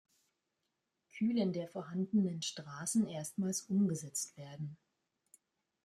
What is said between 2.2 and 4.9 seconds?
Straßen erstmals umgesetzt werden.